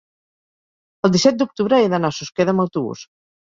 [1.07, 3.05] el disset d'octubre he d'anar a Susqueda amb autobús.